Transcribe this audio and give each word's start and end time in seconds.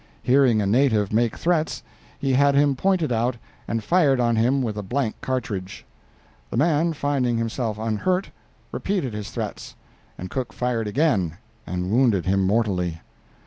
Hearing 0.23 0.63
a 0.63 0.65
native 0.65 1.13
make 1.13 1.35
threats, 1.37 1.83
he 2.17 2.33
had 2.33 2.55
him 2.55 2.75
pointed 2.75 3.11
out, 3.11 3.37
and 3.67 3.83
fired 3.83 4.19
on 4.19 4.35
him 4.35 4.63
with 4.63 4.75
a 4.75 4.81
blank 4.81 5.13
cartridge. 5.21 5.85
The 6.49 6.57
man, 6.57 6.93
finding 6.93 7.37
himself 7.37 7.77
unhurt, 7.77 8.31
repeated 8.71 9.13
his 9.13 9.29
threats, 9.29 9.75
and 10.17 10.31
Cook 10.31 10.53
fired 10.53 10.87
again 10.87 11.37
and 11.67 11.91
wounded 11.91 12.25
him 12.25 12.47
mortally. 12.47 12.99